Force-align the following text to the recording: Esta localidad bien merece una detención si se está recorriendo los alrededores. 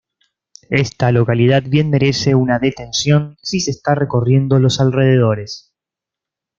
Esta 0.71 1.11
localidad 1.11 1.61
bien 1.67 1.91
merece 1.91 2.33
una 2.33 2.57
detención 2.57 3.37
si 3.43 3.59
se 3.59 3.69
está 3.69 3.93
recorriendo 3.93 4.57
los 4.57 4.79
alrededores. 4.81 5.75